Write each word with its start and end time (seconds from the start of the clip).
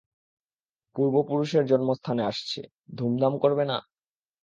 পূর্বপুরুষের 0.95 1.63
জন্মস্থানে 1.65 2.21
আসছে, 2.23 2.61
ধুমধাম 2.97 3.33
করবে 3.37 3.63
না? 3.65 3.77